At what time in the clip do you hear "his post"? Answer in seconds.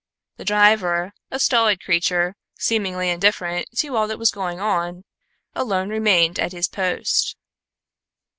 6.53-7.35